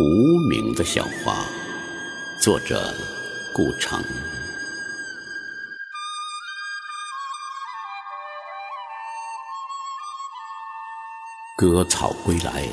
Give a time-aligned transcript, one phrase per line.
[0.00, 1.44] 无名的小花，
[2.40, 2.94] 作者
[3.52, 4.02] 顾城。
[11.56, 12.66] 割草归来，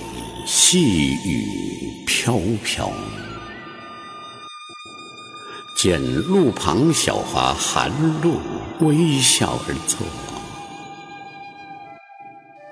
[0.46, 2.89] 细雨飘飘。
[5.76, 8.39] 见路旁小花含露
[8.80, 10.08] 微笑而坐，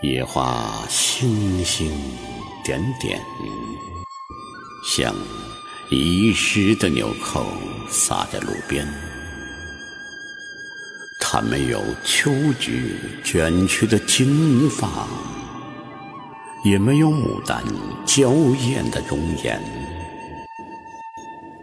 [0.01, 1.91] 野花星星
[2.63, 3.21] 点点，
[4.85, 5.15] 像
[5.89, 7.47] 遗失的纽扣
[7.89, 8.87] 撒在路边。
[11.19, 15.07] 它没有秋菊卷曲的金发，
[16.63, 17.63] 也没有牡丹
[18.05, 19.59] 娇艳的容颜。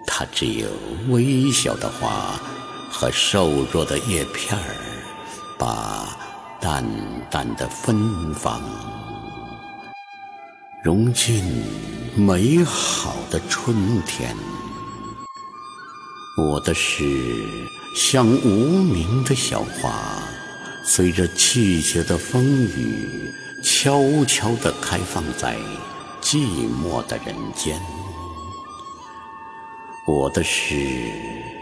[0.05, 0.69] 它只有
[1.09, 2.39] 微小的花
[2.91, 4.75] 和瘦弱的叶片儿，
[5.57, 6.09] 把
[6.61, 6.85] 淡
[7.31, 8.61] 淡的芬芳
[10.83, 11.43] 融进
[12.15, 14.37] 美好的春天。
[16.37, 17.43] 我的诗
[17.97, 20.23] 像无名的小花，
[20.85, 23.33] 随着季节的风雨，
[23.65, 25.57] 悄悄地开放在
[26.21, 26.37] 寂
[26.69, 27.81] 寞的人间。
[30.07, 30.77] 我的诗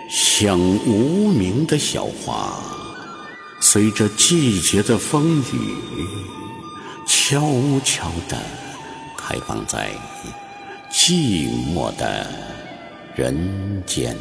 [0.09, 2.61] 像无名的小花，
[3.61, 5.77] 随着季节的风雨，
[7.07, 7.41] 悄
[7.85, 8.37] 悄地
[9.31, 9.93] 开放在
[10.91, 12.27] 寂寞的
[13.15, 14.17] 人间。